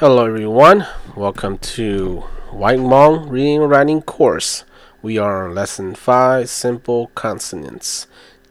[0.00, 2.20] Hello everyone, welcome to
[2.52, 4.64] White Hmong Reading and Writing course.
[5.02, 8.06] We are on lesson 5, Simple Consonants.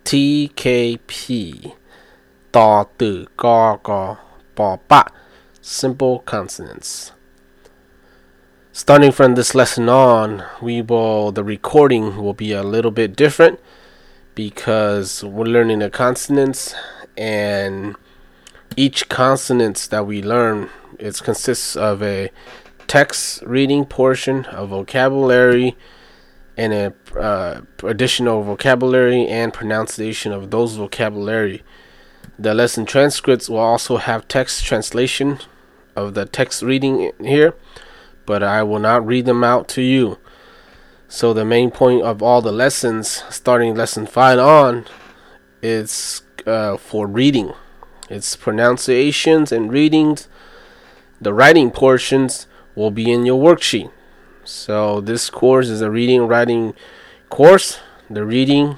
[0.05, 1.73] TKP.
[5.59, 7.11] Simple consonants.
[8.71, 13.59] Starting from this lesson on, we will the recording will be a little bit different
[14.35, 16.75] because we're learning the consonants
[17.17, 17.95] and
[18.77, 22.31] each consonants that we learn it consists of a
[22.87, 25.77] text reading portion, a vocabulary,
[26.57, 31.63] and a uh, additional vocabulary and pronunciation of those vocabulary.
[32.37, 35.39] The lesson transcripts will also have text translation
[35.95, 37.53] of the text reading here,
[38.25, 40.17] but I will not read them out to you.
[41.07, 44.85] So the main point of all the lessons, starting lesson five on,
[45.61, 47.53] is uh, for reading.
[48.09, 50.27] It's pronunciations and readings.
[51.21, 53.91] The writing portions will be in your worksheet.
[54.43, 56.73] So this course is a reading writing
[57.29, 57.79] course.
[58.09, 58.77] The reading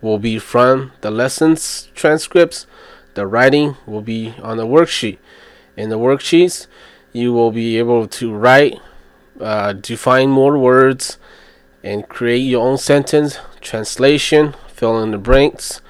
[0.00, 2.66] will be from the lessons transcripts.
[3.14, 5.18] The writing will be on the worksheet.
[5.76, 6.66] In the worksheets,
[7.12, 8.78] you will be able to write,
[9.40, 11.18] uh, define more words,
[11.82, 15.80] and create your own sentence, translation, fill in the blanks,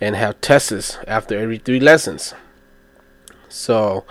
[0.00, 2.34] and have tests after every three lessons.
[3.48, 4.04] So,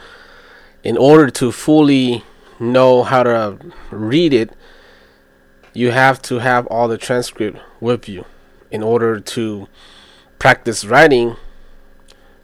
[0.84, 2.24] in order to fully
[2.60, 3.58] know how to
[3.90, 4.52] read it,
[5.74, 8.26] you have to have all the transcript with you.
[8.70, 9.68] In order to
[10.40, 11.36] practice writing,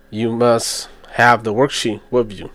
[0.09, 2.49] you must have the worksheet with you.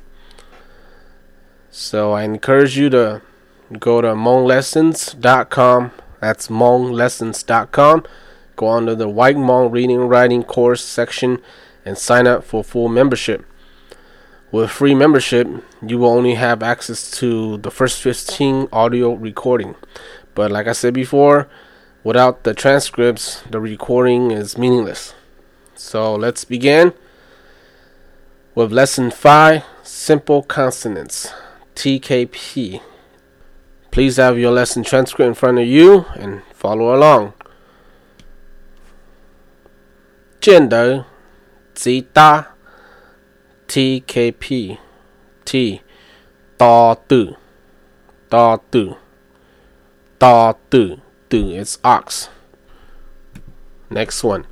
[1.70, 3.22] So I encourage you to
[3.78, 5.90] go to monglessons.com.
[6.20, 8.04] That's monglessons.com.
[8.56, 11.42] Go under the White Hmong Reading Writing course section
[11.84, 13.44] and sign up for full membership.
[14.53, 15.47] With free membership,
[15.85, 19.75] you will only have access to the first 15 audio recording.
[20.33, 21.47] But like I said before,
[22.03, 25.13] without the transcripts, the recording is meaningless.
[25.75, 26.93] So let's begin
[28.55, 31.31] with lesson 5 Simple Consonants
[31.75, 32.81] TKP.
[33.91, 37.33] Please have your lesson transcript in front of you and follow along.
[40.39, 41.05] 见得
[41.73, 42.52] 极大
[43.68, 44.78] TKP
[45.44, 45.82] T
[46.58, 47.36] Da Du
[48.30, 48.96] Da Du
[50.18, 52.28] Da Du Du it's ox.
[53.90, 54.46] Next one.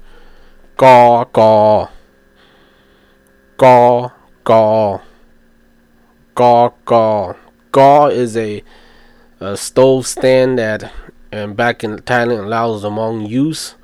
[0.76, 1.88] Gaw gaw
[3.56, 4.10] Gaw
[4.44, 5.00] gaw
[6.34, 7.34] Gaw gaw
[7.70, 8.62] Gaw is a,
[9.40, 10.92] a stove stand that
[11.30, 13.74] and back in Thailand allows the Hmong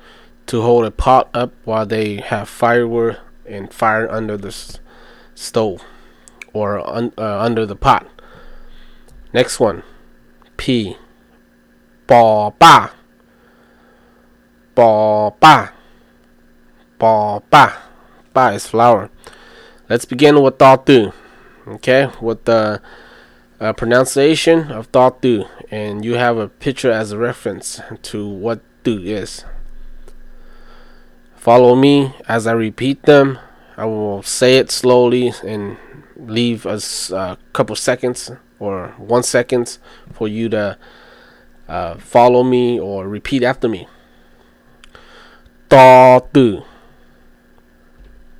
[0.45, 4.51] to hold a pot up while they have firewood and fire under the
[5.39, 5.81] stove
[6.51, 8.05] or un, uh, under the pot.
[9.33, 9.83] Next one,
[10.57, 10.97] P.
[12.07, 12.91] Ba ba.
[14.75, 15.71] Ba ba.
[16.97, 17.77] Ba ba.
[18.33, 19.09] Ba is flower.
[19.89, 21.13] Let's begin with Datu.
[21.67, 22.81] Okay, with the
[23.59, 28.99] uh, pronunciation of Datu, and you have a picture as a reference to what Du
[28.99, 29.45] is.
[31.35, 33.39] Follow me as I repeat them
[33.79, 35.77] I will say it slowly and
[36.17, 38.29] leave a couple seconds
[38.59, 39.79] or one seconds
[40.11, 40.77] for you to
[41.69, 43.87] uh, follow me or repeat after me.
[45.69, 46.61] Da du.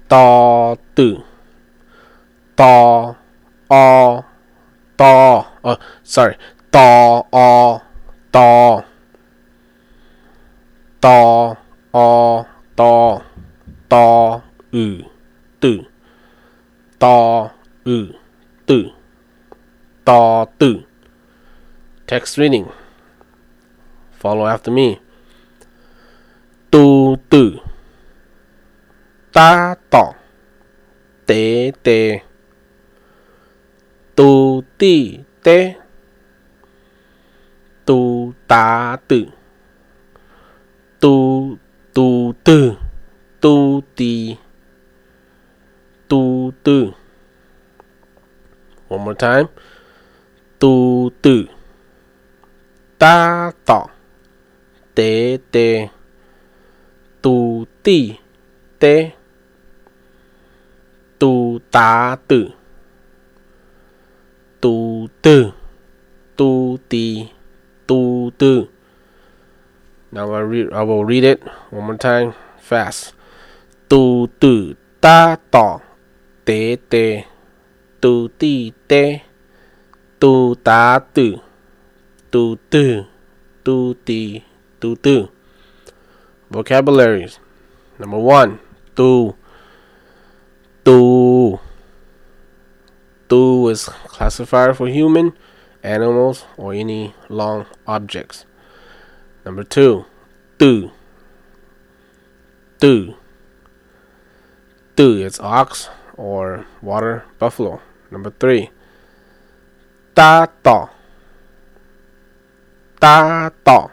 [0.10, 1.24] Da du.
[2.58, 3.16] Da
[3.72, 4.26] a
[4.98, 5.46] da.
[5.64, 6.36] Oh, sorry.
[6.70, 7.82] Da a
[8.34, 8.84] da.
[11.00, 11.56] Da
[11.94, 12.46] a
[12.76, 13.22] da.
[13.88, 14.42] Da
[14.74, 15.19] u
[15.60, 15.86] do,
[16.98, 17.52] da,
[17.86, 18.14] u,
[18.66, 18.94] do,
[20.06, 20.86] da, do.
[22.08, 22.68] Text reading.
[24.12, 25.00] Follow after me.
[26.72, 27.60] Do, do.
[29.32, 30.16] Da, da.
[31.28, 32.24] De, de.
[34.16, 35.78] Do, di, de.
[37.86, 39.32] Do, da, do.
[41.00, 41.60] Do,
[41.94, 42.78] do, do.
[43.42, 44.38] Do, di
[46.10, 46.92] tu tư.
[48.90, 49.46] One more time.
[50.60, 51.46] Tu tư.
[52.98, 53.86] Ta tỏ.
[54.96, 55.88] Tế tê.
[57.22, 58.16] Tu ti
[58.80, 59.12] tê.
[61.20, 62.50] Tu tá tử.
[64.62, 65.52] Tu tư.
[66.36, 67.28] Tu ti.
[67.88, 68.66] Tu tư.
[70.12, 71.40] Now I, read, I will read it
[71.72, 73.14] one more time fast.
[73.90, 75.80] Tu tư ta tỏ
[76.50, 77.24] tế tê
[78.02, 79.20] tu ti tê
[80.20, 81.38] do da do,
[82.32, 83.06] do do,
[83.64, 84.42] do di,
[84.82, 85.30] do do.
[86.50, 87.40] Vocabularies.
[88.00, 88.58] Number one,
[88.96, 89.36] do,
[90.84, 91.60] do.
[93.28, 95.34] Do is classifier for human,
[95.84, 98.46] animals, or any long objects.
[99.46, 100.06] Number two,
[100.58, 100.90] do,
[102.80, 103.14] do.
[104.96, 107.80] Do it's ox or water buffalo.
[108.12, 108.70] Number three,
[110.14, 110.48] da.
[113.00, 113.88] Da da.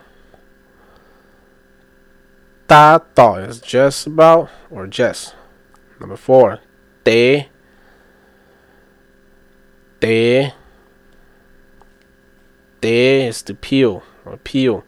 [2.66, 5.36] Da da is just about or just.
[6.00, 6.58] Number four,
[7.04, 7.48] de.
[10.00, 10.52] De.
[12.80, 14.84] De is to peel or peel.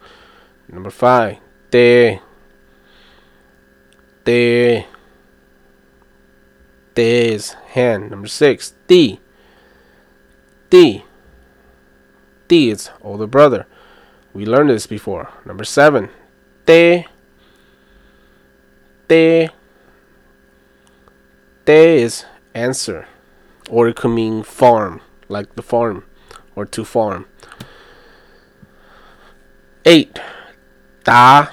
[0.68, 1.38] Number five,
[1.70, 2.20] de.
[4.24, 4.84] De.
[6.98, 8.10] De is hand.
[8.10, 9.20] Number six, D.
[10.68, 11.04] D.
[12.48, 13.68] D is older brother.
[14.32, 15.30] We learned this before.
[15.44, 16.10] Number seven,
[16.66, 17.06] de.
[19.06, 19.48] De.
[21.66, 23.06] De is answer.
[23.70, 26.04] Or it could mean farm, like the farm,
[26.56, 27.26] or to farm.
[29.84, 30.18] Eight,
[31.04, 31.46] da.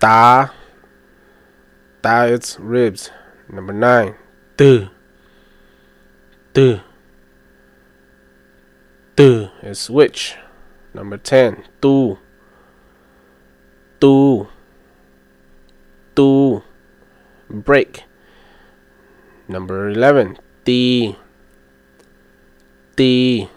[0.00, 0.48] Da.
[2.02, 3.12] Da, it's ribs.
[3.50, 4.14] Number nine,
[4.58, 4.88] du.
[6.52, 6.80] Du.
[9.16, 10.36] Du is switch.
[10.92, 12.18] Number ten, tu.
[14.00, 14.46] Tu.
[16.14, 16.62] Tu.
[17.48, 18.04] Break.
[19.48, 21.16] Number eleven, di.
[22.96, 23.48] Di.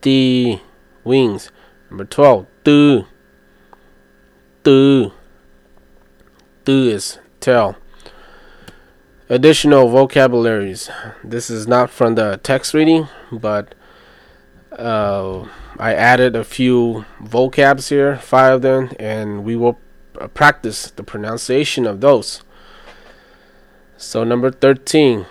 [0.00, 0.62] Di.
[1.02, 1.50] Wings.
[1.90, 3.06] Number twelve, du.
[4.62, 5.12] Du.
[6.64, 7.76] Du is tail.
[9.32, 10.90] Additional vocabularies.
[11.24, 13.74] This is not from the text reading, but
[14.72, 15.48] uh,
[15.78, 19.78] I added a few vocabs here, five of them, and we will
[20.34, 22.42] practice the pronunciation of those.
[23.96, 25.24] So, number 13,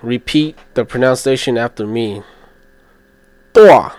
[0.00, 2.22] repeat the pronunciation after me.
[3.52, 3.96] Dua.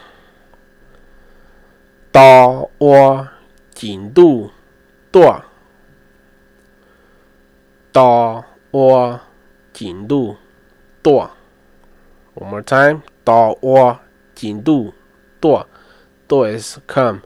[2.14, 3.28] Da, wa,
[3.76, 4.52] jin, du.
[5.12, 5.42] Da,
[8.72, 9.20] wa,
[9.82, 10.08] jin.
[12.34, 13.04] One more time.
[13.26, 14.00] Da, wa,
[14.36, 14.94] jin, du,
[15.42, 15.66] dua.
[16.28, 17.24] Dua is come.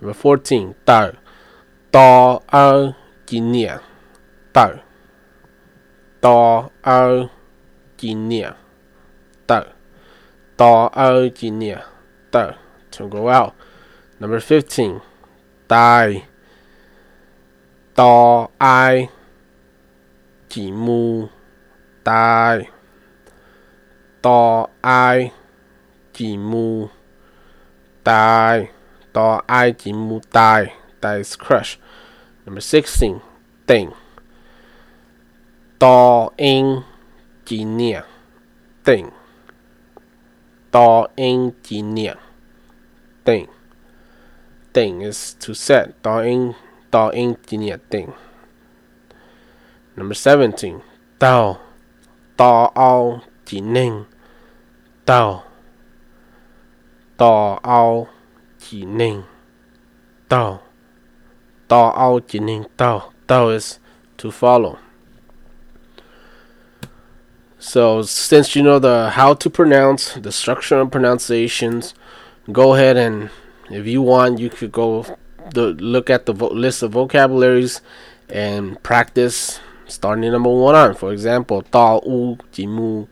[0.00, 0.74] Number 14.
[0.86, 1.12] Da.
[1.90, 2.94] Da, ao,
[3.26, 3.80] jin, nia.
[4.52, 4.78] Da.
[6.20, 7.30] Da, ao,
[7.98, 8.56] jin, nia.
[9.46, 9.64] Da.
[10.56, 11.82] Da, ao, jin,
[12.92, 13.54] To go out.
[14.20, 15.00] Number 15.
[15.68, 16.26] Die.
[17.96, 19.10] Da, ai,
[20.48, 21.28] jin, mu.
[22.04, 22.68] Die.
[24.22, 25.32] Da, ai,
[26.20, 26.88] mu.
[28.04, 28.70] Die.
[29.12, 30.20] Da, ai, mu.
[30.32, 30.72] Die.
[31.00, 31.78] Die is crush.
[32.44, 33.20] Number 16.
[33.66, 33.92] Thing.
[35.78, 36.84] Da, in,
[37.44, 38.04] jin, nia.
[38.84, 39.12] Thing.
[40.72, 41.52] In,
[45.02, 46.02] is to set.
[46.02, 46.54] Da, in,
[46.90, 48.27] da, in.
[49.98, 50.80] Number 17.
[51.18, 51.58] Dao.
[52.36, 54.06] Da, ao, jin, ning.
[55.04, 55.42] Dao.
[57.18, 58.08] Da, ao,
[58.60, 59.24] jin, ning.
[60.30, 60.60] Dao.
[61.66, 62.66] Da, ao, jin, ning.
[62.76, 63.12] Dao.
[63.26, 63.80] Dao is
[64.18, 64.78] to follow.
[67.58, 71.92] So since you know the how to pronounce the structure and pronunciations,
[72.52, 73.30] go ahead and
[73.68, 75.04] if you want, you could go
[75.52, 77.80] the look at the vo- list of vocabularies
[78.28, 79.58] and practice
[79.88, 80.94] starting number one on.
[80.94, 83.08] For example, da u jimu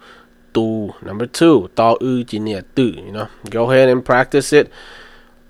[0.53, 0.95] du.
[1.03, 2.85] Number two, da u jinia du.
[2.85, 4.71] You know, go ahead and practice it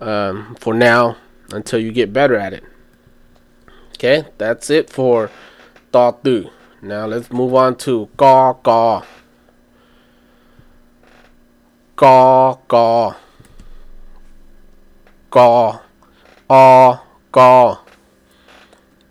[0.00, 1.16] um, for now
[1.52, 2.64] until you get better at it.
[3.95, 5.30] Okay, that's it for
[5.92, 6.50] da du.
[6.83, 9.02] Now let's move on to ga ga.
[11.97, 13.16] Ga ga.
[15.30, 15.80] Ga.
[16.49, 17.02] Ah
[17.33, 17.78] ga.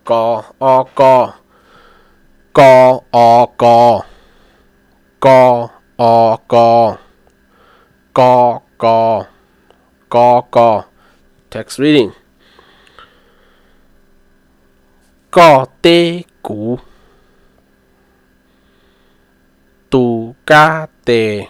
[0.06, 1.45] Ga ah ga.
[2.58, 3.80] Ga ah ga.
[5.24, 5.42] Ga
[6.00, 6.68] ah ga.
[8.18, 8.34] Ga
[8.80, 8.98] ga.
[10.14, 10.70] Ga ga.
[11.52, 12.12] Text reading.
[15.36, 16.78] Ga te gu.
[19.92, 21.48] Tu ca tề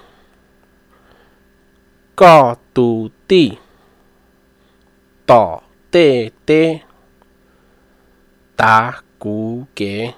[2.15, 3.51] co tu ti
[5.25, 5.59] tỏ
[5.91, 6.79] tê tê
[8.57, 10.13] tá cú kế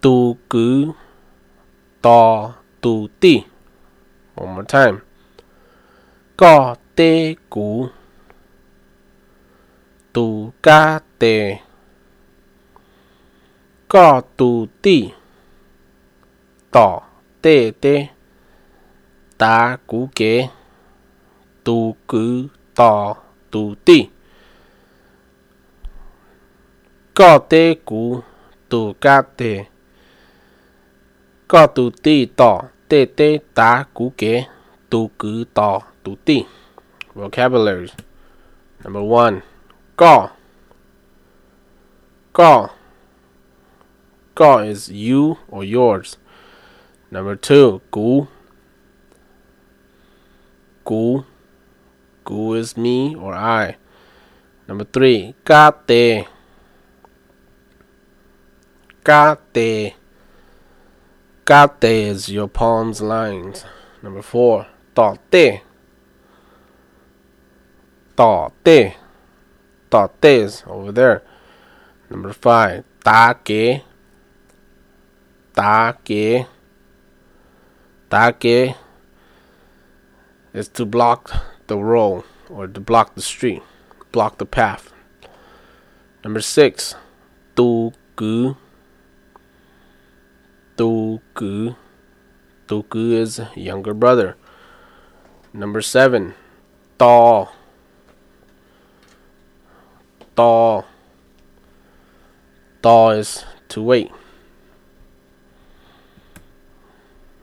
[0.00, 0.92] tu cứ
[2.02, 3.42] to tu ti.
[4.34, 4.98] One more time.
[6.36, 7.88] Có tê cú.
[10.12, 11.58] Tu ca tê.
[13.88, 15.10] Có tu ti.
[16.70, 17.00] Tỏ
[17.42, 18.06] tê tê.
[19.38, 20.48] Ta cú kế
[21.64, 23.14] tu cứ tỏ
[23.50, 24.08] tu ti.
[27.14, 28.20] Có tê cú.
[28.68, 29.64] Tu ca tê.
[31.48, 31.66] Có
[32.02, 32.26] tê
[33.54, 33.84] tá
[34.16, 34.44] kế
[35.54, 35.80] tỏ
[37.14, 37.88] vocabulary.
[38.84, 39.40] Number one.
[39.96, 40.28] Go
[42.32, 42.68] go
[44.34, 46.16] go is you or yours.
[47.10, 47.80] Number two.
[47.90, 48.26] Cú.
[50.84, 51.24] Cú.
[52.24, 53.76] Cú is me or I.
[54.68, 55.32] Number three.
[55.44, 55.70] Ca
[59.52, 59.97] tê
[61.48, 63.64] Got is your palms lines.
[64.02, 65.62] Number four, tate.
[68.14, 68.96] Tate.
[69.90, 71.22] Tate is over there.
[72.10, 73.82] Number five, take.
[75.56, 76.46] Take.
[78.10, 78.76] Take
[80.52, 81.32] is to block
[81.66, 83.62] the road or to block the street,
[84.12, 84.92] block the path.
[86.22, 86.94] Number six,
[87.56, 88.54] tu gu
[90.78, 91.74] Toku.
[92.68, 94.36] Toku is younger brother.
[95.52, 96.34] Number seven,
[96.98, 97.46] Ta.
[100.36, 100.84] Ta.
[102.80, 104.12] Ta is to wait.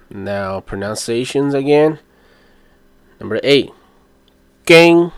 [0.09, 1.99] Now pronunciations again.
[3.19, 3.71] Number eight,
[4.65, 5.11] gang.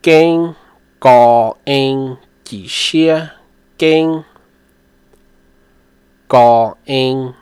[0.00, 0.54] Gang.
[1.00, 3.28] Có anh chỉ xe
[3.78, 4.22] gang
[6.86, 7.32] anh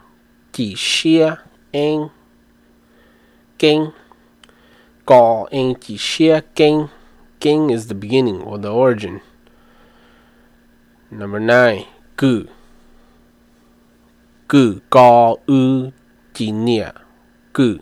[0.53, 1.31] chỉ xia
[1.73, 2.09] anh
[3.59, 3.87] kinh
[5.07, 6.87] có anh chỉ xia kinh
[7.41, 9.19] kinh is the beginning or the origin.
[11.11, 11.85] Number nine
[12.17, 12.45] cử
[14.49, 15.91] cử có ư
[16.35, 16.89] chỉ nia
[17.55, 17.79] cử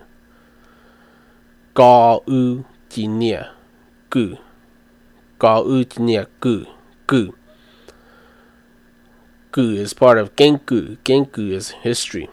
[1.74, 3.42] có ư chỉ nia
[4.10, 4.34] cử
[5.38, 6.02] có ư chỉ
[9.50, 10.98] Genku is part of Genku.
[11.04, 12.28] Genku is history.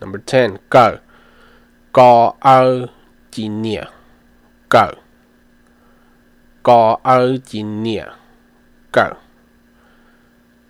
[0.00, 0.58] Number 10.
[0.70, 1.00] Go.
[1.92, 2.88] Go ao
[3.30, 3.90] jinia.
[4.68, 4.98] Go.
[6.62, 8.14] Go ao jinia.
[8.92, 9.16] Go.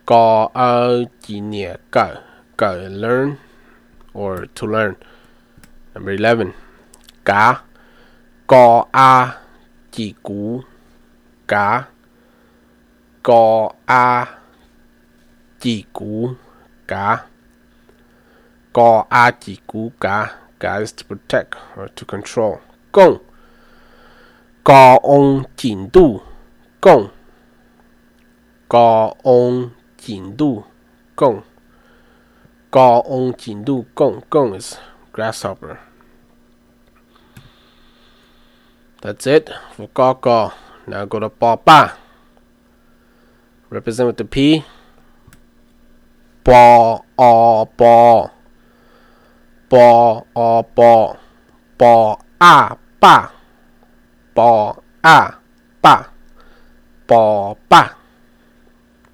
[0.04, 1.78] Go ao jinia.
[1.90, 2.18] Go.
[2.56, 2.88] Go.
[2.90, 3.38] Learn
[4.14, 4.96] or to learn.
[5.94, 6.54] Number 11.
[7.24, 7.62] Ga.
[8.46, 9.36] Go a
[9.92, 10.64] ji gu.
[11.46, 11.86] Ga.
[13.22, 14.28] Go a
[15.66, 16.30] chỉ cú
[16.88, 17.24] cá
[18.72, 21.48] có a chỉ cú cá cá is to protect
[21.82, 22.54] or to control.
[22.92, 23.16] Công
[24.64, 26.20] có ông chỉnh tu
[26.80, 27.08] công
[28.68, 30.64] có ông chỉnh tu
[31.16, 31.40] công
[32.70, 34.76] có ông chỉnh tu công công is
[35.12, 35.76] grasshopper.
[39.02, 39.44] That's it.
[39.76, 40.56] For Kaka.
[40.86, 41.96] Now go to Papa.
[43.70, 44.75] Represent with the P.
[46.46, 48.26] bò o bò
[49.70, 51.14] bò o bò
[51.78, 53.16] bò a ba
[54.34, 55.18] bò a
[55.82, 55.94] ba
[57.08, 57.82] bò ba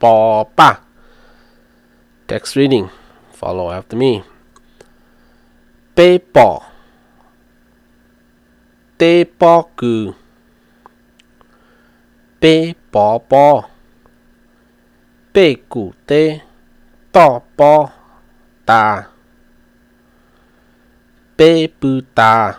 [0.00, 0.70] bò ba
[2.26, 2.88] text reading
[3.32, 4.22] follow after me.
[5.96, 6.60] Bê bò
[8.98, 10.12] tê bò cừ
[12.40, 12.72] bê
[17.12, 17.90] to po
[18.66, 19.06] ta.
[21.36, 22.58] Bê bư ta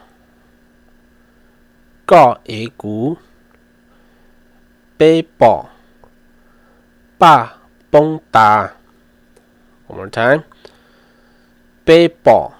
[2.06, 3.18] có ế cú
[5.00, 5.66] bê bỏ
[7.20, 7.56] ba
[7.92, 8.74] bông ta.
[9.88, 10.44] One more time.
[11.86, 12.52] Bê bỏ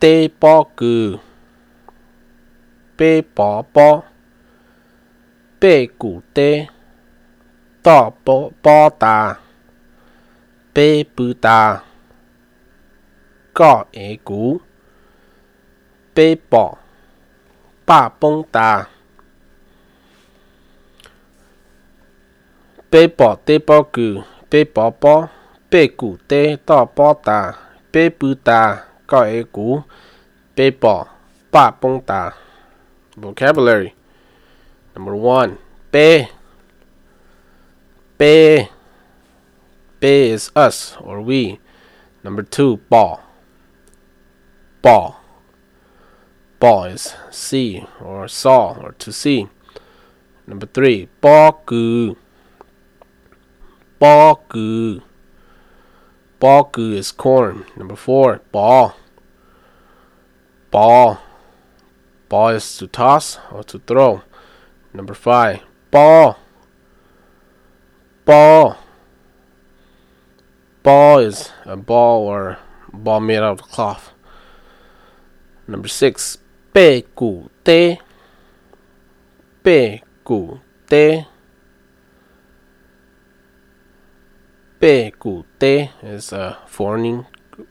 [0.00, 1.16] tê bỏ cừ
[2.98, 4.02] bê bỏ bỏ
[5.60, 6.66] bê củ tê
[7.82, 9.34] to bỏ bỏ ta
[10.78, 11.80] bê bù đà
[13.54, 14.60] gò ế cú.
[16.14, 16.74] Bê bỏ
[17.86, 18.86] bà bông đà,
[22.90, 24.18] bê bỏ tê bò cử
[24.50, 25.26] bê bỏ bò,
[25.70, 27.52] bê củ tê tò bò đà
[27.92, 29.80] bê bù đà gò ế cú.
[30.56, 31.06] Bê bỏ
[31.52, 32.30] bà bông đà.
[33.16, 33.88] vocabulary.
[34.94, 35.50] Number one.
[35.92, 36.26] Bê
[38.18, 38.66] bê
[40.00, 41.60] Be is us or we.
[42.22, 43.22] Number two, ball.
[44.82, 45.20] Ball.
[46.60, 49.48] Ball is see or saw or to see.
[50.46, 52.16] Number three, ball gu.
[53.98, 54.40] Ball.
[56.38, 57.66] Ball is corn.
[57.76, 58.96] Number four, ball.
[60.70, 61.20] Ball.
[62.28, 64.22] Ball is to toss or to throw.
[64.92, 66.38] Number five, ball.
[68.24, 68.78] Ball
[70.88, 72.56] ball is a ball or
[72.94, 74.12] ball made out of cloth.
[75.66, 76.38] Number six,
[76.72, 78.00] pe ku te.
[79.62, 81.26] Pe ku te.
[84.80, 87.26] Pe ku te is a foreign,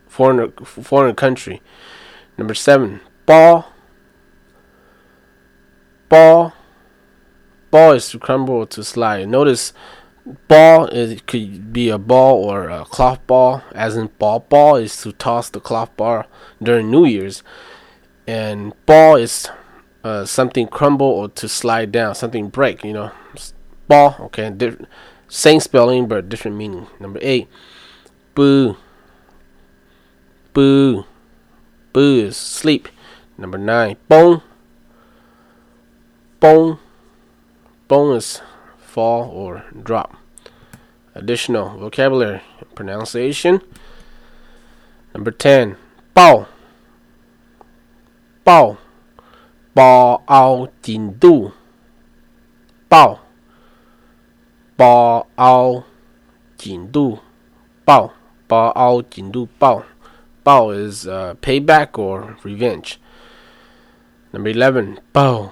[0.07, 1.59] foreign, foreign country.
[2.37, 3.73] Number seven, ball.
[6.07, 6.53] Ball.
[7.71, 9.27] Ball is to crumble to slide.
[9.27, 9.73] Notice
[10.47, 14.95] ball it could be a ball or a cloth ball as in ball ball is
[15.01, 16.25] to toss the cloth ball
[16.61, 17.43] during new year's.
[18.27, 19.47] And ball is
[20.03, 23.11] uh, something crumble or to slide down something break you know.
[23.87, 24.51] Ball okay
[25.29, 26.87] same spelling but different meaning.
[26.99, 27.47] Number eight
[28.35, 28.77] boo.
[30.53, 31.05] Boo.
[31.93, 32.89] Boo is sleep.
[33.37, 34.41] Number nine bone.
[36.39, 36.79] Bone.
[37.87, 38.41] Bone is
[38.97, 40.17] fall or drop.
[41.13, 42.41] Additional vocabulary
[42.73, 43.61] pronunciation.
[45.13, 45.77] Number 10.
[46.15, 46.47] Bao.
[48.43, 48.77] Bao.
[49.75, 51.53] Bao ao jin du.
[52.89, 53.19] Bao.
[54.79, 55.83] Bao ao
[56.57, 57.19] jin du.
[57.85, 58.13] Bao.
[58.49, 59.31] Bao ao jin.
[59.59, 59.83] Bao.
[60.43, 62.99] Bao is uh, payback or revenge.
[64.33, 64.97] Number 11.
[65.13, 65.51] Bao.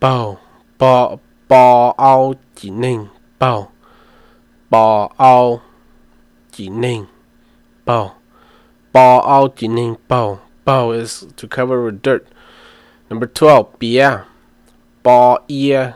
[0.00, 0.38] Bao.
[0.81, 3.71] 报报凹几内报
[4.69, 5.61] 报凹
[6.51, 7.05] 几内
[7.83, 8.17] 报
[8.91, 12.23] 报凹几内报报 is to cover with dirt.
[13.07, 14.23] Number twelve 别
[15.01, 15.93] 报耶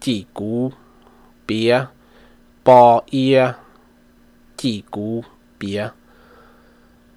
[0.00, 0.72] 几股
[1.44, 1.88] 别
[2.62, 3.54] 报耶
[4.56, 5.22] 几股
[5.58, 5.92] 别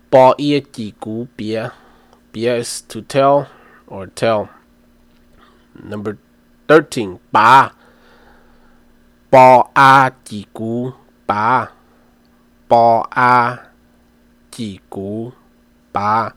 [0.10, 1.72] 报耶几股别
[2.34, 3.46] 别 is to tell
[3.88, 4.50] or tell.
[5.72, 6.18] Number
[6.69, 7.19] 13.
[7.33, 7.73] Ba.
[9.33, 10.93] Bo a ji gu
[11.27, 11.69] ba.
[12.69, 13.57] Bo a
[14.53, 15.33] ji gu
[15.95, 16.33] ba.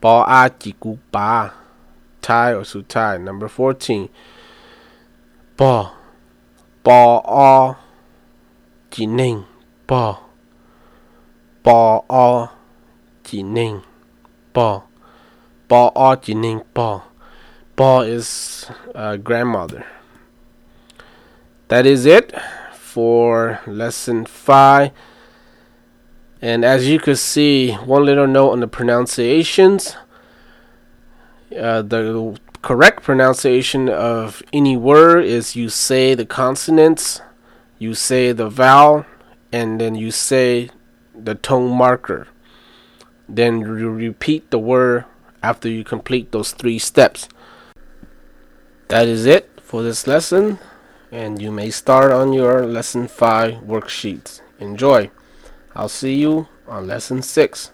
[0.00, 1.52] Bo a ji gu ba.
[2.22, 3.18] Tie or su tie.
[3.18, 4.08] Number 14.
[5.58, 5.90] Bo.
[6.84, 7.76] Bo o
[8.90, 9.44] ji ning.
[9.86, 10.04] Bo.
[11.64, 12.48] Bo o
[13.24, 13.82] ji ning.
[14.54, 14.84] Bo.
[15.68, 16.64] Bo o ji ning.
[16.72, 17.07] Bo.
[17.78, 19.86] Paul is a grandmother.
[21.68, 22.34] That is it
[22.72, 24.90] for lesson 5.
[26.42, 29.96] And as you can see, one little note on the pronunciations.
[31.56, 37.22] Uh, the correct pronunciation of any word is you say the consonants,
[37.78, 39.06] you say the vowel,
[39.52, 40.68] and then you say
[41.14, 42.26] the tone marker.
[43.28, 45.04] Then you repeat the word
[45.44, 47.28] after you complete those three steps.
[48.88, 50.58] That is it for this lesson,
[51.12, 54.40] and you may start on your lesson 5 worksheets.
[54.58, 55.10] Enjoy!
[55.74, 57.70] I'll see you on lesson 6.